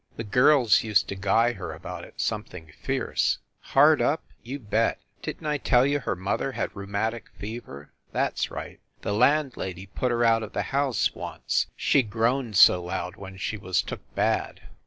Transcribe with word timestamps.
The 0.17 0.23
girls 0.23 0.83
used 0.83 1.07
to 1.09 1.15
guy 1.15 1.53
her 1.53 1.71
about 1.73 2.03
it 2.05 2.19
something 2.19 2.71
fierce. 2.81 3.37
Hard 3.93 4.01
up? 4.01 4.23
You 4.41 4.57
bet! 4.57 4.99
Didn 5.21 5.41
t 5.41 5.45
I 5.47 5.59
tell 5.59 5.85
you 5.85 5.99
her 5.99 6.15
mother 6.15 6.53
had 6.53 6.75
rheumatic 6.75 7.29
fever? 7.37 7.91
That 8.11 8.33
s 8.33 8.49
right! 8.49 8.79
The 9.03 9.13
landlady 9.13 9.85
put 9.85 10.09
her 10.09 10.23
out 10.23 10.41
of 10.41 10.53
the 10.53 10.63
house 10.73 11.13
once, 11.13 11.67
she 11.75 12.01
groaned 12.01 12.57
so 12.57 12.83
loud 12.83 13.15
1 13.15 13.15
72 13.15 13.15
FIND 13.15 13.15
THE 13.15 13.19
WOMAN 13.19 13.33
when 13.33 13.37
she 13.37 13.57
was 13.57 13.81
took 13.83 14.15
bad. 14.15 14.61